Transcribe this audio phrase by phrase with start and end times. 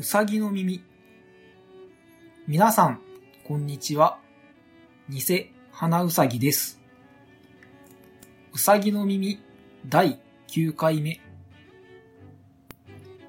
[0.00, 0.80] うさぎの耳。
[2.46, 3.00] 皆さん、
[3.42, 4.20] こんにちは。
[5.08, 6.80] 偽花うさぎです。
[8.52, 9.40] うさぎの耳
[9.88, 11.20] 第9回目。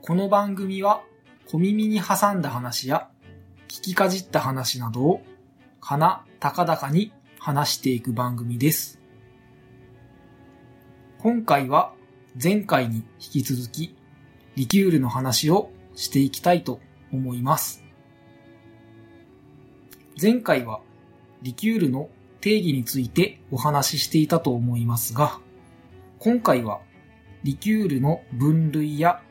[0.04, 1.02] この番組は
[1.48, 3.10] 小耳に挟んだ話や
[3.68, 5.24] 聞きかじった話などを
[5.82, 9.00] かな高々に話していく番組です。
[11.18, 11.93] 今回は
[12.40, 13.96] 前回に引き続き
[14.56, 16.80] リキュールの話をしていきたいと
[17.12, 17.84] 思います。
[20.20, 20.80] 前回は
[21.42, 22.10] リキュールの
[22.40, 25.42] 定義についてお話ししていたと思いますが、
[26.20, 26.80] 今回は
[27.43, 29.21] リキュールの分類や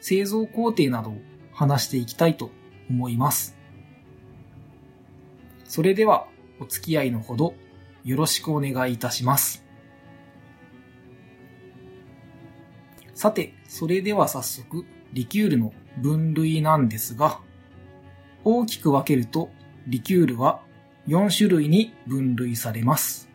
[0.00, 1.16] 製造工程などを
[1.52, 2.50] 話していきたいと
[2.90, 3.56] 思います。
[5.64, 6.26] それでは
[6.58, 7.54] お付き合いのほど
[8.04, 9.64] よろしくお願いいたします。
[13.14, 17.40] さて、それでは早速、リキュールの分類なんですが、
[18.44, 19.50] 大きく分けると、
[19.86, 20.62] リキュールは
[21.08, 23.28] 4種類に分類されます。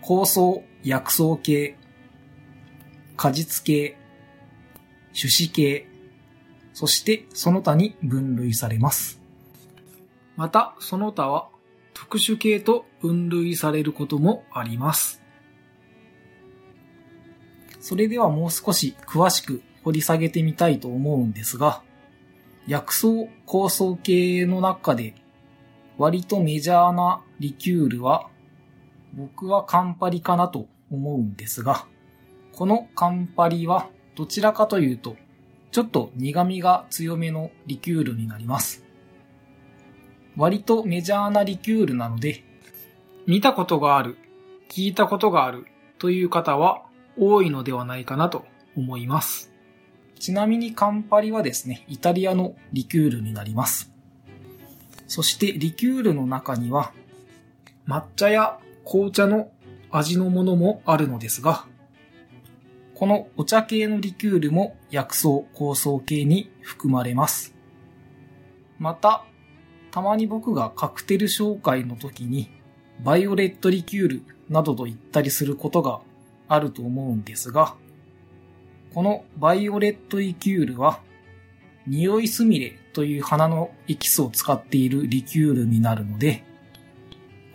[0.00, 0.40] 香草、
[0.82, 1.76] 薬草系、
[3.16, 3.96] 果実系、
[5.18, 5.88] 種子系、
[6.72, 9.20] そしてその他に分類されます。
[10.36, 11.48] また、その他は
[11.92, 15.20] 特殊系と分類されることもあります。
[17.80, 21.82] それではもう少し詳しく掘り下げてみたいと思うんですが、
[22.66, 23.08] 薬草
[23.46, 25.14] 構想系の中で
[25.96, 28.28] 割とメジャーなリキュールは
[29.14, 31.86] 僕はカンパリかなと思うんですが、
[32.52, 35.16] このカンパリはどちらかというと
[35.70, 38.84] ちょっと苦味が強めのリキュールになります。
[40.36, 42.44] 割とメジャーなリキュールなので、
[43.26, 44.16] 見たことがある、
[44.70, 45.66] 聞いたことがある
[45.98, 46.82] という方は
[47.18, 49.47] 多いのではないかなと思います。
[50.18, 53.90] ちなみにカンパリはですね、イタリアのリキュールになります。
[55.06, 56.92] そしてリキュールの中には
[57.86, 59.50] 抹茶や紅茶の
[59.90, 61.64] 味のものもあるのですが、
[62.94, 67.54] このお茶系のリキュールも薬草香草系に含まれます。
[68.78, 69.24] また、
[69.90, 72.50] たまに僕がカクテル紹介の時に
[73.02, 76.00] バイオレットリキュールなどと言ったりすることが
[76.48, 77.76] あると思うんですが、
[78.98, 80.98] このバイオレットリキュールは、
[81.86, 86.42] 匂いスミレという花のエキスを使っているリキュールになるので、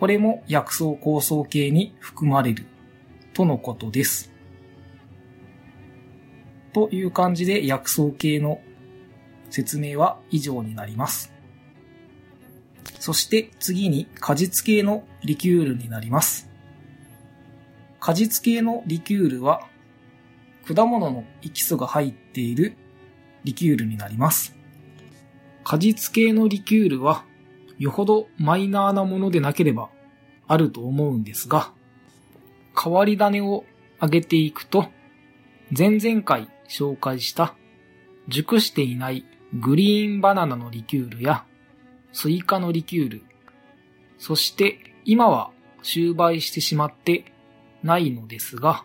[0.00, 2.64] これも薬草香草系に含まれる
[3.34, 4.32] とのことです。
[6.72, 8.62] という感じで薬草系の
[9.50, 11.30] 説明は以上になります。
[13.00, 16.48] そして次に果実系のリキュールになります。
[18.00, 19.68] 果実系のリキュールは
[20.66, 22.76] 果物のエキスが入っている
[23.44, 24.56] リキュールになります。
[25.62, 27.24] 果実系のリキュールは
[27.78, 29.90] よほどマイナーなものでなければ
[30.46, 31.72] あると思うんですが、
[32.80, 33.64] 変わり種を
[34.00, 34.86] 上げていくと、
[35.76, 37.54] 前々回紹介した
[38.28, 39.24] 熟していない
[39.60, 41.44] グリーンバナナのリキュールや
[42.12, 43.22] スイカのリキュール、
[44.18, 45.50] そして今は
[45.82, 47.32] 終売してしまって
[47.82, 48.84] ないのですが、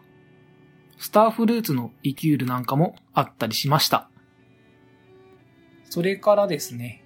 [1.00, 4.10] スターフルーツのリキュールなんかもあったりしました。
[5.90, 7.04] それからですね、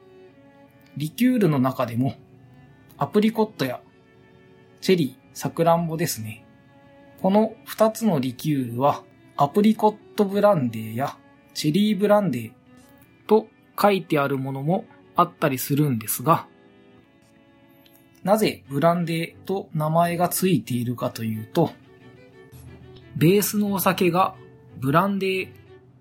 [0.97, 2.15] リキュールの中でも
[2.97, 3.81] アプリコットや
[4.81, 6.43] チェリー、サクランボですね。
[7.21, 9.03] この2つのリキュールは
[9.37, 11.15] アプリコットブランデーや
[11.53, 12.51] チェリーブランデー
[13.27, 13.47] と
[13.79, 16.47] 書いてあるものもあったりするんですが、
[18.23, 21.71] なぜブランデーと名前がついているかというと、
[23.15, 24.35] ベースのお酒が
[24.77, 25.49] ブランデー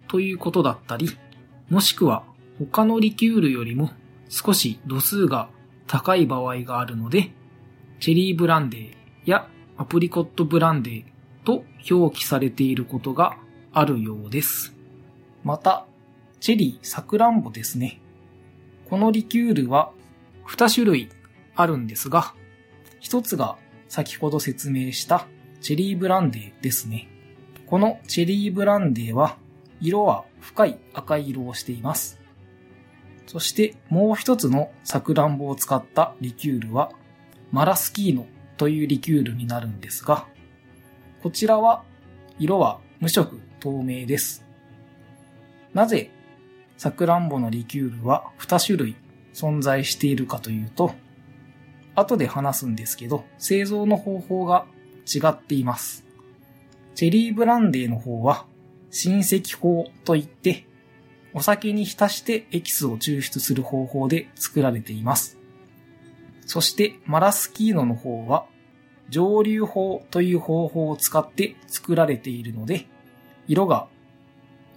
[0.08, 1.10] ということだったり、
[1.68, 2.24] もしくは
[2.58, 3.90] 他のリキュールよりも
[4.28, 5.48] 少し度数が
[5.86, 7.30] 高い場合があるので、
[8.00, 8.90] チェリーブランデー
[9.26, 11.04] やアプリコットブランデー
[11.44, 13.36] と表記されていることが
[13.72, 14.74] あるようです。
[15.44, 15.86] また、
[16.40, 18.00] チェリー、サクランボですね。
[18.88, 19.92] このリキュールは
[20.46, 21.10] 2種類
[21.54, 22.34] あるんですが、
[23.00, 23.56] 一つが
[23.88, 25.26] 先ほど説明した
[25.62, 27.08] チェリーブランデーですね。
[27.66, 29.36] このチェリーブランデーは
[29.80, 32.20] 色は深い赤色をしています。
[33.28, 36.90] そしてもう一つのサクランボを使ったリキュールは
[37.52, 38.26] マラスキーノ
[38.56, 40.26] というリキュールになるんですが、
[41.22, 41.84] こちらは
[42.40, 44.44] 色は無色透明です。
[45.72, 46.10] なぜ
[46.76, 48.96] サクランボのリキュールは2種類
[49.32, 50.92] 存在しているかというと、
[51.94, 54.66] 後で話すんですけど、製造の方法が
[55.06, 56.04] 違っています。
[56.94, 58.46] チェリーブランデーの方は、
[58.90, 60.66] 親戚法といって、
[61.34, 65.38] お酒に浸してエキスを抽出する方法で作られています。
[66.46, 68.44] そしてマラスキーノの方は
[69.08, 72.86] 蒸留法という方法を使って作られているので、
[73.48, 73.88] 色が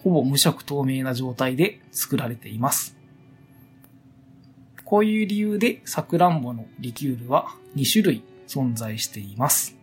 [0.04, 2.98] ほぼ無色透明な状態で作られています。
[4.83, 9.75] こういう理由でサクランボのリキュールは2種類存在しています。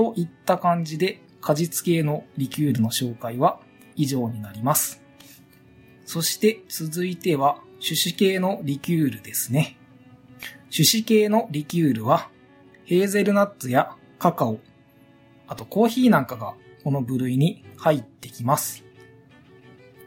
[0.00, 3.60] といった感じで果実系のリキュールの紹介は
[3.96, 5.02] 以上になります。
[6.06, 9.76] そして続いては種子系のリキュールですね。
[10.74, 12.30] 種子系のリキュールは
[12.86, 14.58] ヘーゼルナッツやカカオ、
[15.46, 18.82] あとコーヒーなんかがこの部類に入ってきます。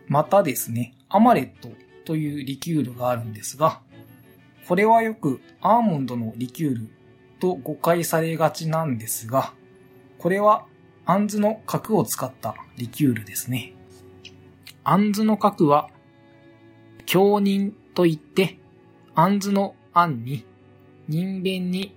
[0.08, 1.70] またですね、アマレット
[2.04, 3.80] というリキュールがあるんですが、
[4.68, 6.90] これはよくアーモンドのリキュール
[7.40, 9.54] と誤解されがちなんですが、
[10.24, 10.66] これは
[11.06, 13.74] アンズの核を使ったリキュールですね。
[14.86, 15.90] アンズの核は、
[17.06, 18.58] 強人といって、
[19.16, 20.46] アンズの案に、
[21.10, 21.94] 人弁に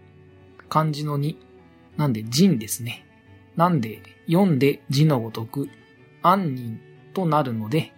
[0.68, 1.36] 漢字の2、
[1.96, 3.06] なんで人ですね。
[3.54, 5.68] なんで読んで字のごとく、
[6.20, 6.80] 杏仁
[7.14, 7.92] となるので、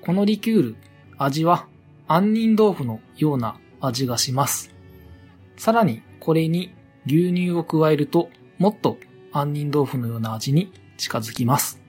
[0.00, 0.76] このリキュール、
[1.16, 1.68] 味は
[2.08, 4.74] 杏仁豆腐のような味がします。
[5.56, 6.74] さらにこれに
[7.06, 8.98] 牛乳を加えるともっと
[9.32, 11.80] 杏仁豆腐のような味に近づきます。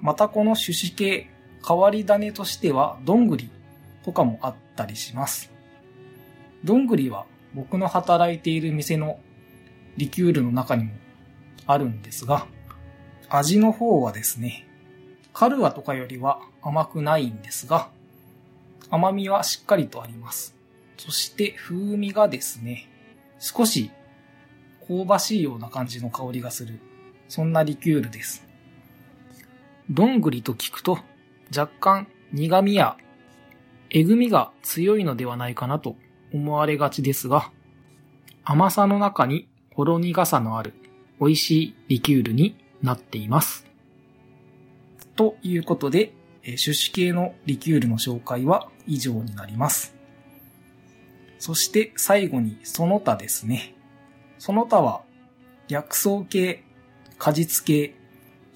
[0.00, 1.30] またこの種子系、
[1.66, 3.50] 変わり種としてはどんぐり
[4.04, 5.50] とかもあったりします。
[6.64, 9.20] どんぐりは僕の働いている店の
[9.96, 10.92] リキュールの中にも
[11.66, 12.46] あるんですが、
[13.28, 14.66] 味の方はですね、
[15.32, 17.90] カルアとかよりは甘くないんですが、
[18.90, 20.56] 甘みはしっかりとあります。
[20.96, 22.88] そして風味がですね、
[23.38, 23.90] 少し
[24.90, 26.80] 香ばしいような感じの香りがする、
[27.28, 28.44] そんなリキュールです。
[29.88, 30.98] どんぐりと聞くと
[31.56, 32.96] 若干苦味や
[33.90, 35.96] えぐみが強いのではないかなと
[36.32, 37.52] 思われがちですが、
[38.42, 40.74] 甘さの中にほろ苦さのある
[41.20, 43.66] 美味しいリキュールになっています。
[45.14, 46.12] ということで、
[46.42, 49.94] 種子系のリキュールの紹介は以上になります。
[51.38, 53.74] そして最後にその他ですね。
[54.40, 55.02] その他は
[55.68, 56.64] 薬草系、
[57.18, 57.94] 果実系、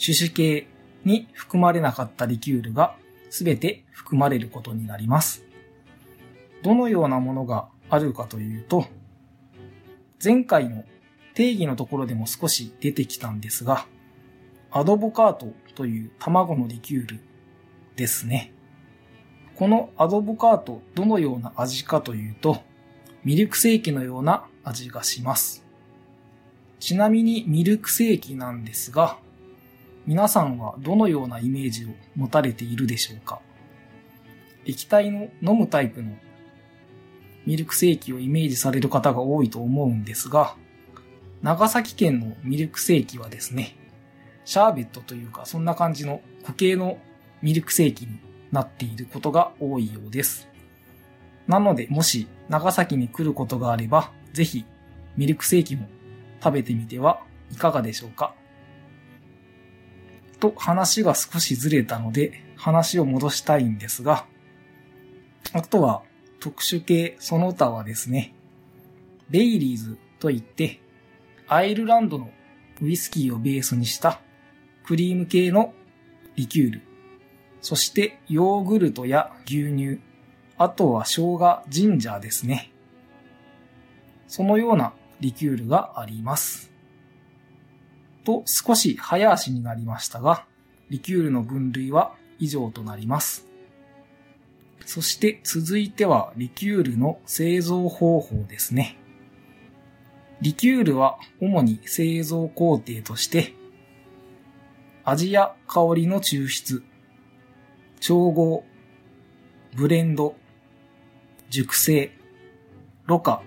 [0.03, 0.67] 種子系
[1.05, 2.97] に含まれなかったリキュールが
[3.29, 5.45] すべて含まれることになります。
[6.63, 8.87] どのようなものがあるかというと、
[10.25, 10.85] 前回の
[11.35, 13.87] 定義のところでも少し出てきたんですが、
[14.71, 17.21] アドボカートという卵のリキュール
[17.97, 18.55] ですね。
[19.55, 22.63] このアドボカートどのような味かというと、
[23.23, 25.64] ミルクセーキのような味がします。
[26.85, 29.17] ちなみにミルクセーキなんですが、
[30.05, 33.41] 皆さんはどのようなイメージを持たれているでしょうか？
[34.67, 36.15] 液体の飲むタイプの
[37.47, 40.57] ミルクセーキをイメージされる方が多いと思うんですが、
[41.41, 43.79] 長崎県のミルクセーキはですね、
[44.45, 46.99] シャーベットというかそんな感じの固形の
[47.41, 48.19] ミルクセーキに
[48.53, 50.49] なっていることが多いようです。
[51.47, 54.67] なので、もし長崎に来ることがあれば、ぜひ
[55.17, 55.89] ミルクセーキも
[56.45, 58.35] 食べてみてはいかがでしょうか？
[60.41, 64.27] と話が少しずれたので話を戻したいんですが、
[65.55, 66.03] あとは
[66.41, 68.35] 特殊系その他はですね、
[69.31, 70.81] ベイリーズといって、
[71.49, 72.31] アイルランドの
[72.83, 74.21] ウイスキーをベースにした
[74.85, 75.73] クリーム系の
[76.37, 76.83] リキュール、
[77.63, 79.99] そしてヨーグルトや牛乳、
[80.59, 82.71] あとは生姜、ジンジャーですね。
[84.27, 84.93] そのような
[85.25, 86.71] リキュールがあります。
[88.25, 90.45] と少し早足になりましたが、
[90.91, 93.47] リキュールの分類は以上となります。
[94.85, 98.99] そして続いてはリキュールの製造方法ですね。
[100.43, 103.55] リキュールは主に製造工程として、
[105.05, 106.83] 味や香りの抽出、
[107.99, 108.63] 調合、
[109.75, 110.37] ブレンド、
[111.49, 112.13] 熟成、
[113.07, 113.43] ろ過、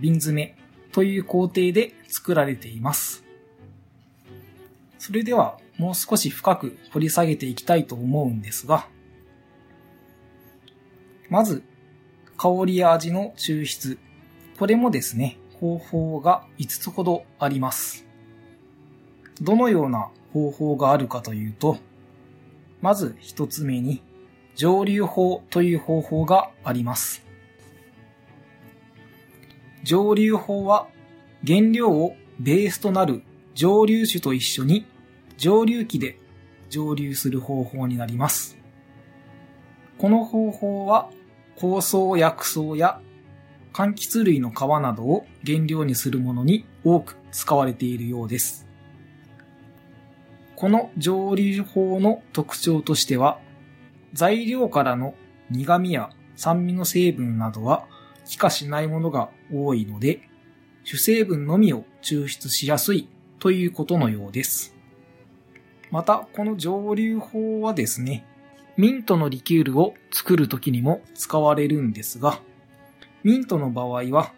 [0.00, 0.55] 瓶詰め
[0.96, 3.22] という工程で作られています。
[4.98, 8.88] それではもう少し深く掘り下げていきたいと思うんですが、
[11.28, 11.62] まず、
[12.38, 13.98] 香りや味の抽出。
[14.58, 18.06] これもですね、方法が5つほどあります。
[19.42, 21.76] どのような方法があるかというと、
[22.80, 24.02] まず1つ目に、
[24.54, 27.25] 蒸留法という方法があります。
[29.86, 30.88] 蒸留法は
[31.46, 33.22] 原料をベースとなる
[33.54, 34.84] 蒸留酒と一緒に
[35.38, 36.18] 蒸留機で
[36.68, 38.58] 蒸留する方法になります。
[39.96, 41.08] この方法は、
[41.54, 43.00] 香草薬草や
[43.72, 48.66] 柑橘類の皮などを原料にするものに多く使われているようです。
[50.56, 53.38] この蒸留法の特徴としては、
[54.14, 55.14] 材料からの
[55.48, 57.86] 苦味や酸味の成分などは
[58.26, 60.28] 気化しないものが多いので、
[60.84, 64.74] 主成分のみを抽出しやすいということのようです。
[65.90, 68.26] また、この蒸留法はですね、
[68.76, 72.40] ミントのリキュールを作るときにも使われるんですが、
[73.22, 74.32] ミントの場合は、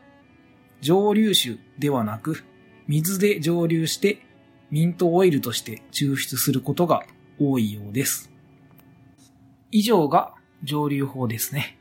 [0.80, 2.44] 蒸留酒ではなく、
[2.86, 4.22] 水で蒸留して
[4.70, 7.04] ミントオイルとして抽出することが
[7.38, 8.30] 多いようです。
[9.70, 11.77] 以上が蒸留法ですね。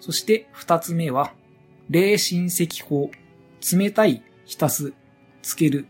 [0.00, 1.32] そして二つ目は、
[1.90, 3.10] 冷浸石法。
[3.72, 4.92] 冷たい浸す、
[5.42, 5.86] つける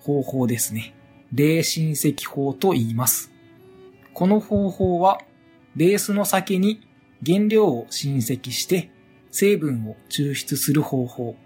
[0.00, 0.94] 方法ですね。
[1.32, 3.32] 冷浸石法と言います。
[4.14, 5.20] この方法は、
[5.74, 6.86] ベースの酒に
[7.24, 8.90] 原料を浸積して
[9.30, 11.36] 成分を抽出する方法。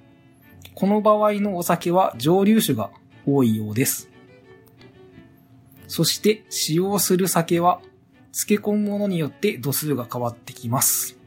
[0.75, 2.91] この場合のお酒は蒸留酒が
[3.27, 4.11] 多いようです。
[5.89, 7.81] そして使用する酒は
[8.33, 11.20] 漬け込むものによって度数が変わってきます。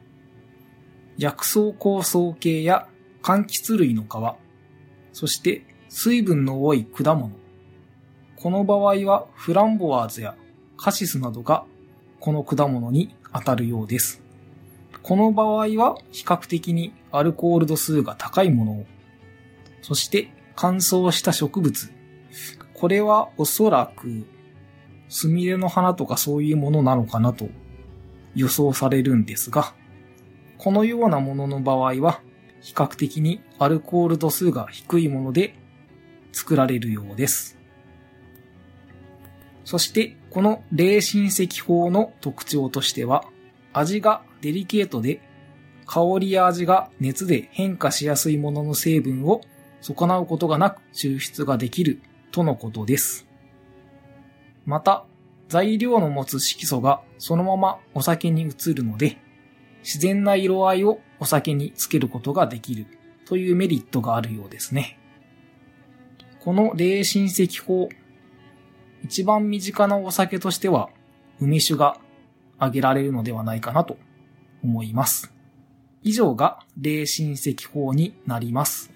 [1.23, 2.89] 薬草香草系や
[3.21, 4.07] 柑橘類の皮、
[5.13, 7.31] そして水分の多い果物。
[8.35, 10.35] この場合はフランボワーズや
[10.75, 11.63] カシスなどが
[12.19, 14.21] この果物に当たるようです。
[15.01, 18.85] この場合は比較的にアルコール度数が高いものを、
[19.81, 21.89] そして乾燥した植物。
[22.73, 24.25] これはおそらく、
[25.07, 27.47] スミレの花とかそういうものなのかなと
[28.35, 29.73] 予想されるんですが、
[30.63, 32.21] このようなものの場合は、
[32.61, 35.55] 比較的にアルコール度数が低いもので
[36.31, 37.57] 作られるようです。
[39.65, 43.25] そして、この冷浸石法の特徴としては、
[43.73, 45.19] 味がデリケートで、
[45.85, 49.41] 香りや味が熱で変化しやすいものの成分を
[49.81, 52.01] 損なうことがなく抽出ができる
[52.31, 53.27] とのことです。
[54.65, 55.03] また、
[55.49, 59.17] 材料の持つ色素がそのままお酒に移るので、
[59.83, 62.87] 自然な色合いをお酒につけることができる
[63.25, 64.97] というメリットがあるようですね。
[66.39, 67.89] この冷浸石法、
[69.03, 70.89] 一番身近なお酒としては
[71.39, 71.97] 梅酒が
[72.57, 73.97] 挙げられるのではないかなと
[74.63, 75.33] 思います。
[76.03, 78.91] 以上が冷浸石法になります。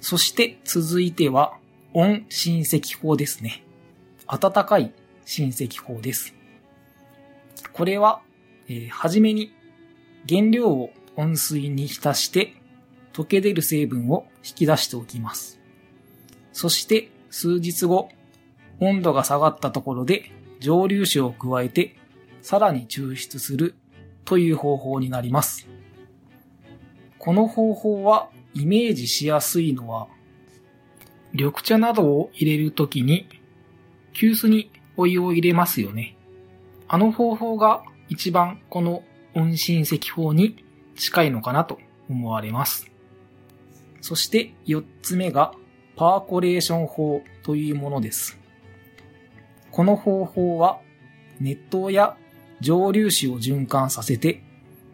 [0.00, 1.58] そして続いては、
[1.92, 3.64] 温親戚法ですね。
[4.26, 4.92] 暖かい
[5.24, 6.34] 親戚法です。
[7.72, 8.20] これは、
[8.68, 9.52] えー、はじめに
[10.26, 12.54] 原料を温水に浸して
[13.12, 15.60] 溶け出る成分を引き出しておきます。
[16.52, 18.08] そして数日後、
[18.80, 21.96] 温度が下がったところで蒸留酒を加えて
[22.42, 23.74] さらに抽出する
[24.24, 25.68] という方法になります。
[27.18, 30.08] この方法はイメージしやすいのは、
[31.32, 33.28] 緑茶などを入れるときに、
[34.12, 36.16] 急須にお湯を入れますよね。
[36.88, 39.02] あの方法が一番この
[39.38, 40.64] 温浸石法に
[40.96, 41.78] 近いのかなと
[42.10, 42.90] 思われます。
[44.00, 45.52] そして四つ目が
[45.96, 48.38] パーコレーション法というものです。
[49.70, 50.80] この方法は
[51.40, 52.16] 熱湯や
[52.60, 54.42] 蒸留酒を循環させて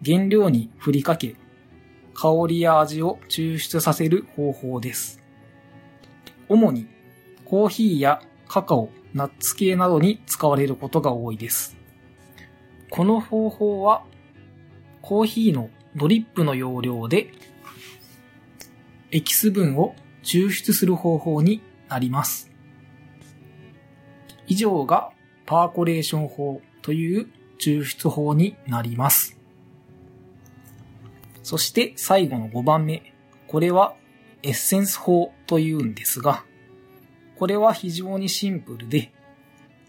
[0.04, 1.36] 原料に振りかけ
[2.14, 5.20] 香りや味を抽出させる方法です。
[6.48, 6.86] 主に
[7.46, 11.76] コーヒーやカカオ、ナッツ系などに使われることが多いです。
[12.90, 14.04] この方法は
[15.04, 17.30] コーヒーのドリップの要領で
[19.11, 22.50] エキス分を抽出する方法になります。
[24.46, 25.11] 以上が
[25.44, 27.28] パーコレーション法という
[27.61, 29.38] 抽出法になります。
[31.42, 33.12] そして最後の5番目。
[33.46, 33.94] これは
[34.42, 36.46] エッセンス法というんですが、
[37.37, 39.12] これは非常にシンプルで、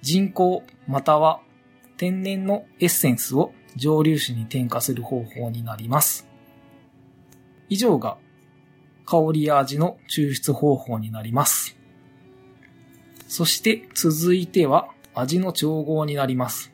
[0.02, 1.40] 人工または
[1.96, 6.28] 天然のエッセンスを蒸留酒に添加する方法になります。
[7.70, 8.18] 以上が
[9.06, 11.78] 香りや味の抽出方法になります。
[13.28, 16.72] そして続いては味の調合になります。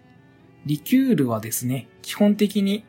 [0.65, 2.86] リキュールはですね、基本的に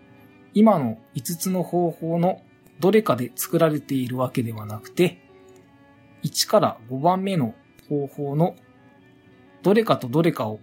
[0.54, 2.42] 今の5つの方法の
[2.80, 5.18] どれかで作られているわけではなくて、
[6.22, 7.54] 1から5番目の
[7.88, 8.56] 方法の
[9.62, 10.60] どれかとどれかを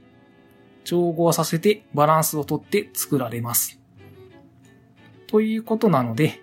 [0.90, 3.80] 調合させてバランスをとって作られます。
[5.28, 6.42] ということなので、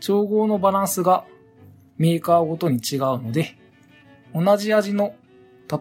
[0.00, 1.24] 調合のバランスが
[1.96, 3.56] メーカーごとに違うので、
[4.34, 5.14] 同じ味の、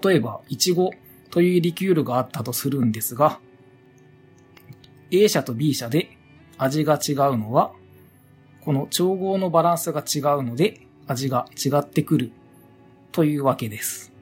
[0.02, 0.92] 例えば、イチゴ
[1.30, 3.42] というリキュールがあったとするんですが、
[5.12, 6.18] A 社と B 社で
[6.58, 7.74] 味が違うのは、
[8.62, 12.32] この調合のバランスが違うので味が違ってくる
[13.12, 14.14] というわけです。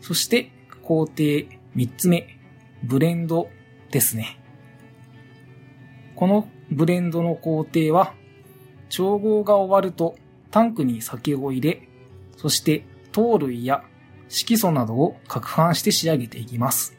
[0.00, 0.52] そして
[0.84, 2.26] 工程3つ目、
[2.82, 3.50] ブレンド
[3.92, 4.40] ですね。
[6.16, 8.14] このブレンドの工程は、
[8.88, 10.16] 調合が終わると
[10.50, 11.88] タンクに酒を入れ、
[12.36, 13.84] そして糖類や
[14.28, 16.98] 色素などを攪拌して仕上げていきます。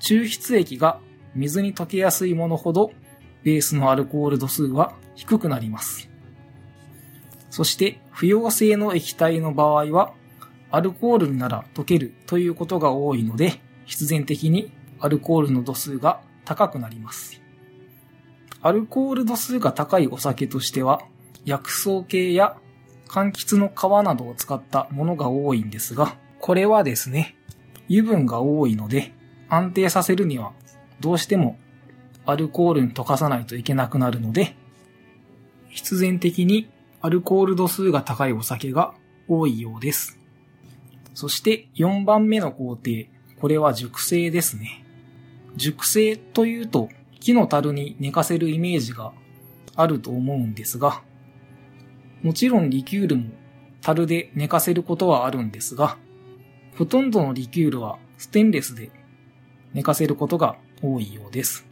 [0.00, 1.00] 抽出液が
[1.34, 2.90] 水に溶けやすいものほど
[3.42, 6.10] ベースのアルコール度数は低くなります。
[7.48, 10.12] そして不溶性の液体の場合は
[10.70, 17.40] アルコールなら溶けるということが多いので必然的にアルコールの度数が高くなります。
[18.62, 21.02] アルコール度数が高いお酒としては
[21.44, 22.56] 薬草系や
[23.06, 27.36] 柑橘の皮などを使ったものが多いんですが、これはですね、
[27.88, 29.12] 油分が多いので
[29.48, 30.52] 安定させるには
[31.00, 31.58] どうしても
[32.24, 34.56] アルコールに溶かさないといけなくなるので、
[35.68, 36.68] 必然的に
[37.00, 38.94] アルコール度数が高いお酒が
[39.28, 40.15] 多いようです。
[41.16, 42.90] そして4番目の工程、
[43.40, 44.84] これは熟成ですね。
[45.56, 49.14] 熟成というと木の樽に寝かせるイメージが
[49.76, 51.02] あると思うんですが、
[52.22, 53.30] もちろんリキュールも
[53.80, 55.96] 樽で寝かせることはあるんですが、
[56.76, 58.90] ほとんどのリキュールはステンレスで
[59.72, 61.66] 寝かせることが多いようです。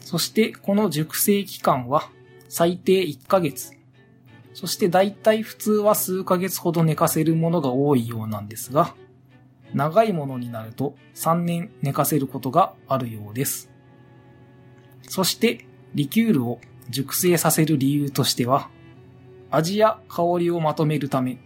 [0.00, 2.08] そしてこの熟成期間は
[2.48, 3.79] 最低1ヶ月。
[4.54, 8.94] そして大体普通は数ヶ月ほど寝かせるものが多いようなんですが、
[9.74, 13.70] 長いものになると3年寝かせることがあるようです。
[15.08, 18.68] そしてリキュールを熟成させる理由としては、
[19.50, 21.38] 味や香りをまとめるため、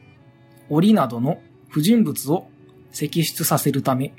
[0.70, 2.48] 折などの不純物を
[2.92, 4.14] 析出させるため、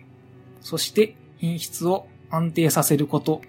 [0.62, 3.41] そして品質を安定させること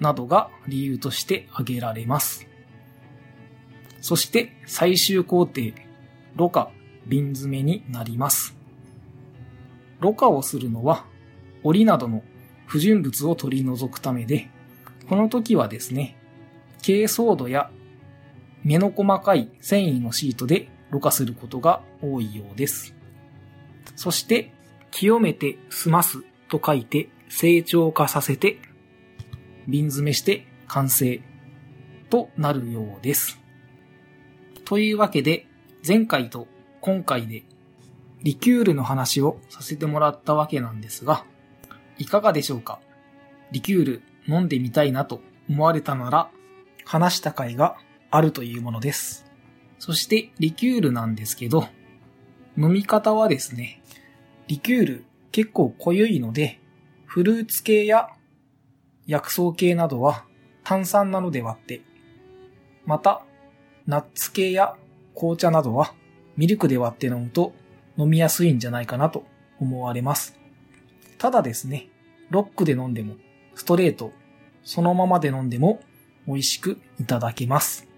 [0.00, 2.46] などが理由として挙げられます。
[4.00, 5.60] そして最終工程、
[6.34, 6.70] ろ過、
[7.06, 8.56] 瓶詰めになります。
[10.00, 11.06] ろ過をするのは、
[11.62, 12.22] 折などの
[12.66, 14.48] 不純物を取り除くためで、
[15.08, 16.16] この時はですね、
[16.82, 17.70] 珪藻土や
[18.62, 22.94] 目の細かい繊維のシートでろ過することが多いようです。
[23.94, 24.52] そして、
[24.90, 28.58] 清めて済ますと書いて成長化させて
[29.68, 31.20] 瓶詰めして完成
[32.08, 33.38] となるようです。
[34.66, 35.46] というわけで、
[35.86, 36.48] 前回と
[36.80, 37.44] 今回で
[38.24, 41.24] リキュールの話をさせてもらったわけなんですが、
[41.98, 42.80] いかがでしょうか？
[43.52, 46.30] リキュール飲んでみたいなと思われたなら、
[46.84, 47.76] 話した回が
[48.10, 49.24] あるというものです。
[49.78, 51.68] そしてリキュールなんですけど、
[52.58, 53.80] 飲み方はですね、
[54.48, 56.58] リキュール結構濃ゆいので、
[57.04, 58.08] フルーツ系や
[59.06, 60.24] 薬草系などは
[60.64, 61.82] 炭酸なので割って、
[62.84, 63.22] また、
[63.86, 64.74] ナッツ系や
[65.14, 65.94] 紅茶などは
[66.36, 67.52] ミルクで割って飲むと
[67.96, 69.24] 飲みやすいんじゃないかなと
[69.60, 70.38] 思われます。
[71.18, 71.88] ただですね、
[72.30, 73.14] ロックで飲んでも
[73.54, 74.12] ストレート、
[74.64, 75.80] そのままで飲んでも
[76.26, 77.88] 美味しくいただけます。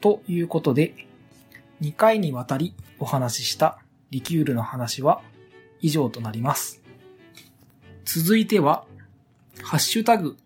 [0.00, 1.06] ということで、
[1.82, 3.78] 2回にわたりお話しした
[4.10, 5.22] リキュールの話は
[5.80, 6.82] 以上となります。
[8.04, 8.86] 続いては、
[9.62, 10.36] ハッシュタグ、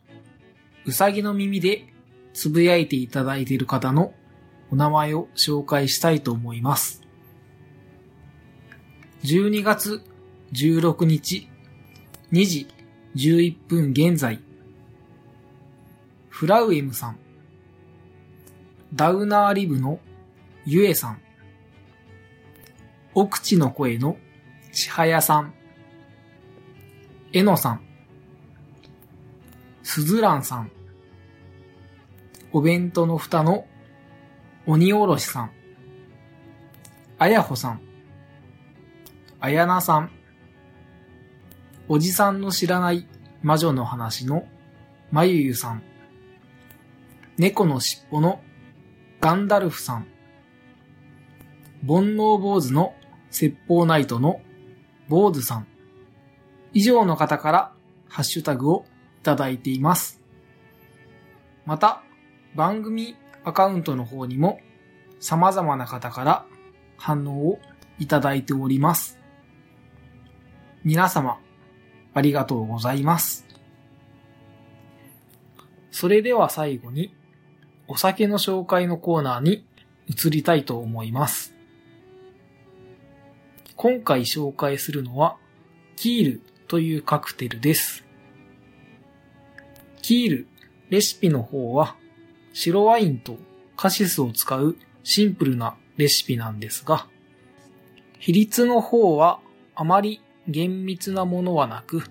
[0.85, 1.87] うさぎの耳で
[2.35, 4.13] つぶやいていただいている方の
[4.71, 7.03] お名前を紹介したいと思います。
[9.25, 10.03] 12月
[10.53, 11.49] 16日
[12.33, 12.69] 2時
[13.17, 14.41] 11分現在、
[16.29, 17.19] フラウエムさん、
[18.93, 20.01] ダウナーリブの
[20.67, 21.21] ゆえさん、
[23.15, 24.17] 奥地の声の
[24.73, 25.55] ちはやさん、
[27.33, 27.81] えのさん、
[29.83, 30.71] すずらんさん、
[32.53, 33.67] お弁当の蓋の
[34.67, 35.51] 鬼おろしさん、
[37.19, 37.81] あやほさん、
[39.41, 40.11] あやなさん、
[41.89, 43.07] おじさんの知らない
[43.43, 44.47] 魔女の話の
[45.11, 45.83] まゆゆさん。
[47.37, 48.41] 猫のしっぽの
[49.21, 50.07] ガンダルフさん。
[51.87, 52.95] 煩悩坊主の
[53.31, 54.41] 説法ナイトの
[55.09, 55.67] 坊主さん。
[56.73, 57.73] 以上の方から
[58.09, 58.87] ハッシュタグを
[59.21, 60.23] いただいています。
[61.67, 62.03] また、
[62.55, 64.61] 番組アカウントの方にも
[65.21, 66.47] 様々な方から
[66.97, 67.59] 反応を
[67.99, 69.19] いただいております。
[70.83, 71.39] 皆様、
[72.13, 73.47] ありがとうございます。
[75.91, 77.15] それでは最後に、
[77.87, 79.67] お酒の紹介のコーナーに
[80.09, 81.55] 移りたいと思います。
[83.77, 85.37] 今回紹介するのは、
[85.97, 88.05] キールというカクテルです。
[90.03, 90.49] キール
[90.91, 91.97] レシピの方は
[92.55, 93.37] 白ワインと
[93.77, 97.09] カシスを使うシンプルなレシピなんですが、
[98.19, 99.41] 比率の方は
[99.75, 102.05] あまり厳密なものはなく、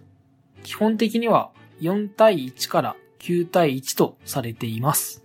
[0.63, 5.23] 基本的には4対1から9対1とされています。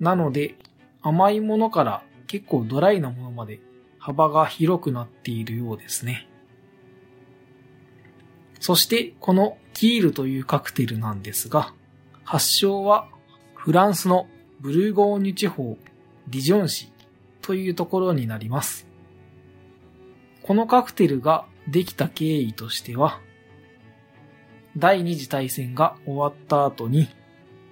[0.00, 0.56] なので、
[1.02, 3.60] 甘いものから結構ドライなものまで
[3.98, 6.26] 幅が広くなっているようですね。
[8.60, 11.74] そしてこのキールというカクテルなんですが、
[12.24, 13.08] 発祥は
[13.54, 14.26] フランスの
[14.64, 15.76] ブルゴーニュ地方
[16.26, 16.90] ディジョン市
[17.42, 18.86] というところになります。
[20.42, 23.20] このカクテルができた経緯としては、
[24.78, 27.10] 第二次大戦が終わった後に、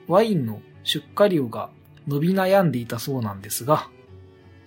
[0.06, 1.70] ワインの出荷量が
[2.06, 3.88] 伸び悩んでいたそうなんですが、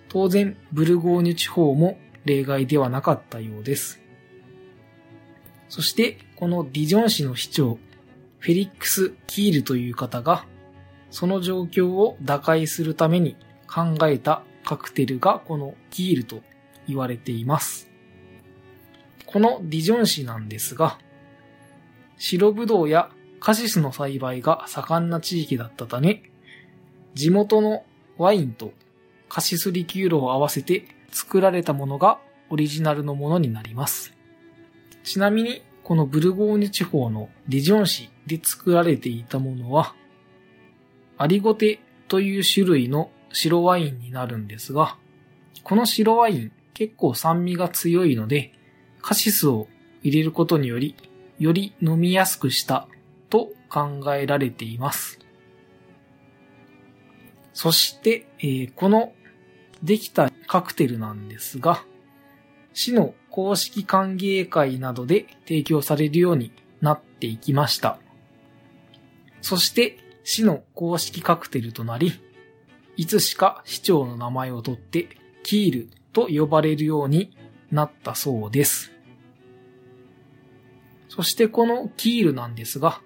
[0.08, 4.00] 当然ブルゴーニュ地方も例外ではなかったようです。
[5.68, 7.78] そしてこのディジョン市の市長、
[8.40, 10.44] フェリックス・キールという方が、
[11.16, 16.42] その状況を打開するために考えたカクテルがこのキールと
[16.86, 17.88] 言われています。
[19.24, 20.98] このディジョン市なんですが、
[22.18, 23.08] 白ぶどうや
[23.40, 26.22] カシスの栽培が盛んな地域だったため、
[27.14, 27.84] 地元の
[28.18, 28.74] ワインと
[29.30, 32.18] カシスリキュールを合わせて作られたものが
[32.50, 34.12] オリジナルのものになります。
[35.02, 39.94] ちなみに、このブルゴーニュ地方のディジョン市で作られていたものは、
[41.18, 44.96] アリゴテという種類の白ワインになるんですが、
[45.62, 48.52] この白ワイン結構酸味が強いので、
[49.00, 49.68] カシスを
[50.02, 50.94] 入れることにより、
[51.38, 52.88] より飲みやすくした
[53.30, 55.18] と考えられています。
[57.52, 59.12] そして、えー、この
[59.82, 61.82] できたカクテルなんですが、
[62.74, 67.98] 市の公式歓迎会などで提供されるようになっていきました。
[69.40, 69.98] そして、
[70.28, 72.12] 市の公式カクテルとなり、
[72.96, 75.08] いつしか市長の名前を取って
[75.44, 77.36] キールと呼ばれるように
[77.70, 78.90] なったそうです。
[81.08, 83.00] そしてこのキールなんですが、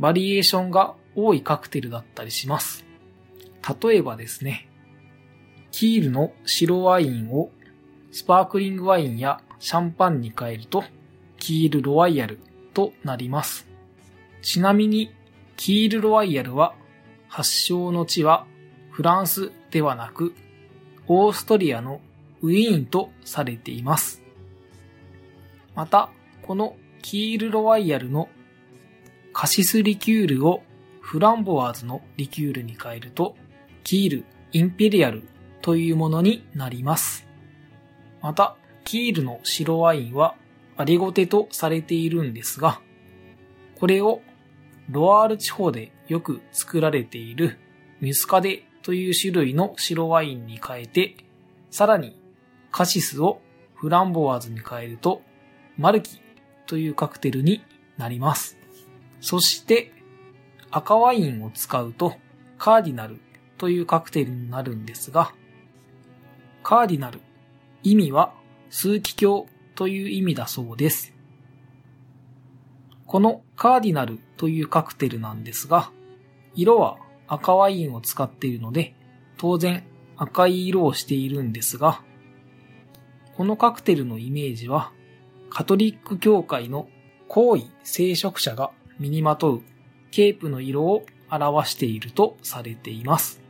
[0.00, 2.84] バリエーションが多いカクテルだったりします。
[3.80, 4.68] 例えばですね、
[5.70, 7.52] キールの白ワインを
[8.10, 10.82] スパークリングワインやシャンパンに変えると、
[11.36, 12.40] キールロワイヤル
[12.74, 13.68] となります。
[14.42, 15.12] ちなみに、
[15.58, 16.74] キールロワイヤルは
[17.26, 18.46] 発祥の地は
[18.92, 20.32] フランスではなく、
[21.08, 22.00] オーストリアの
[22.40, 24.22] ウィーンとされています。
[25.74, 26.10] また、
[26.42, 28.28] このキールロワイヤルの
[29.32, 30.62] カシスリキュールを
[31.00, 33.34] フランボワーズのリキュールに変えると、
[33.82, 35.24] キールインペリアル
[35.60, 37.26] というものになります。
[38.22, 40.36] また、キールの白ワインは
[40.76, 42.80] アリゴテとされているんですが、
[43.80, 44.22] これを
[44.88, 47.58] ロワール地方でよく作られている
[48.00, 51.16] ミスカデという種類の白ワインに変えて、
[51.70, 52.18] さらに
[52.70, 53.40] カシスを
[53.74, 55.22] フランボワーズに変えると
[55.76, 56.20] マルキ
[56.66, 57.62] というカクテルに
[57.96, 58.56] なります。
[59.20, 59.92] そして
[60.70, 62.14] 赤ワインを使うと
[62.56, 63.20] カーディナル
[63.58, 65.32] というカクテルになるんですが、
[66.62, 67.20] カーディナル
[67.82, 68.32] 意味は
[68.70, 71.14] 数奇鏡という意味だそうです。
[73.08, 75.90] このカーディナルというカクテルなんですが、
[76.54, 78.94] 色は赤ワインを使っているので、
[79.38, 79.82] 当然
[80.18, 82.02] 赤い色をしているんですが、
[83.38, 84.92] このカクテルのイメージは、
[85.48, 86.86] カトリック教会の
[87.28, 89.62] 皇位聖職者が身にまとう
[90.10, 93.40] ケープの色を表しているとされています。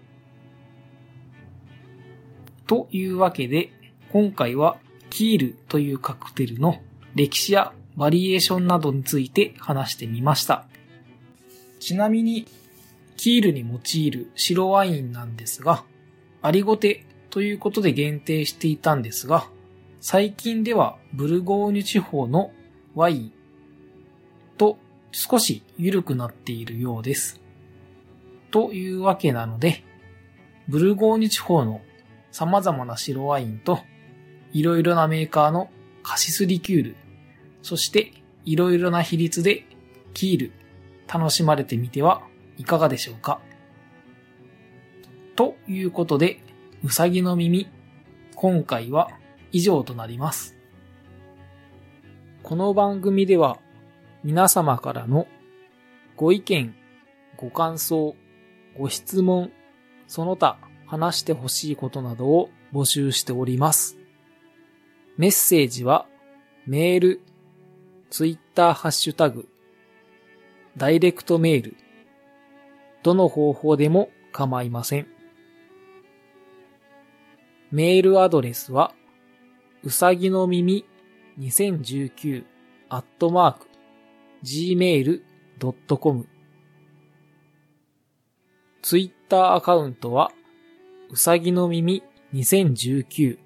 [2.69, 3.73] というわけで、
[4.13, 4.77] 今回は
[5.11, 6.81] キールというカクテルの
[7.17, 10.67] 歴史やバリエーションなどについて話してみました。
[11.81, 12.47] ちなみに、
[13.17, 15.83] キールに用いる白ワインなんですが、
[16.41, 19.49] アリゴテということで限定していたんですが、
[20.01, 22.53] 最近ではブルゴーニュ地方の
[22.95, 23.33] ワイン
[24.59, 24.79] と
[25.11, 27.41] 少し緩くなっているようです。
[28.53, 29.83] というわけなので、
[30.69, 31.81] ブルゴーニュ地方の
[32.31, 33.81] 様々な白ワインと、
[34.53, 35.69] いろいろなメーカーの
[36.05, 36.97] カシスリキュール、
[37.63, 38.13] そして
[38.45, 39.67] いろいろな比率で
[40.15, 40.53] キール、
[41.13, 42.23] 楽しまれてみては
[42.57, 43.41] いかがでしょうか？
[45.37, 46.41] ということで、
[46.83, 47.69] うさぎの耳、
[48.35, 49.11] 今回は
[49.53, 50.57] 以上となります。
[52.43, 53.59] この番組では
[54.25, 55.27] 皆様からの
[56.17, 56.75] ご意見、
[57.37, 58.17] ご感想、
[58.77, 59.53] ご質問、
[60.07, 63.99] その他話してほしいことなどを募集しております。
[65.17, 66.07] メッセージは
[66.67, 67.21] メール、
[68.11, 69.49] ツイッターハッシュタグ、
[70.77, 71.77] ダイレクトメール、
[73.03, 75.07] どの方法でも構いません。
[77.71, 78.95] メールアドレスは、
[79.83, 80.87] うさぎの耳
[81.39, 82.45] 2019
[82.89, 83.67] アットマーク
[84.43, 86.27] gmail.com
[88.81, 90.31] ツイッターアカウントは、
[91.11, 93.39] うさぎの耳2019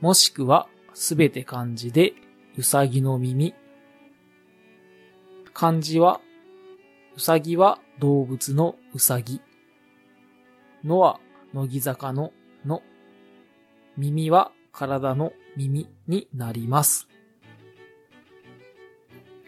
[0.00, 2.12] もしくはすべて漢字で
[2.58, 3.54] うさぎの耳
[5.54, 6.20] 漢字は
[7.16, 9.40] うさぎは動物のうさぎ
[10.82, 11.20] のは
[11.54, 12.32] 乃木坂の
[12.66, 12.82] の
[13.96, 17.06] 耳は体の耳になります。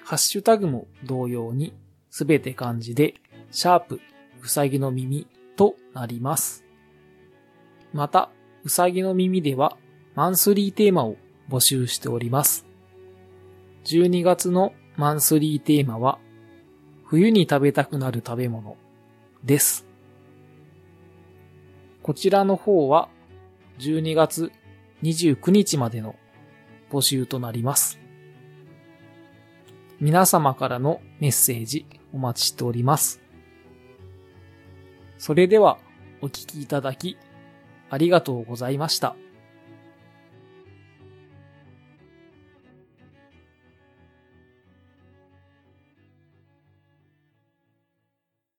[0.04, 1.74] ハッシュタグも同様に
[2.10, 3.14] すべて漢字で
[3.50, 4.00] シャープ
[4.40, 6.64] うさぎの耳となります。
[7.92, 8.30] また、
[8.62, 9.76] うさぎの耳では
[10.14, 11.16] マンスリーテーマを
[11.48, 12.69] 募集しております。
[13.84, 16.18] 12月のマンスリーテーマは
[17.04, 18.76] 冬に食べたくなる食べ物
[19.42, 19.86] です。
[22.02, 23.08] こちらの方は
[23.78, 24.52] 12月
[25.02, 26.16] 29日までの
[26.90, 27.98] 募集となります。
[30.00, 33.20] 皆様からのメッセージお待ちしております。
[35.18, 35.78] それでは
[36.22, 37.18] お聞きいただき
[37.90, 39.16] ありがとうございました。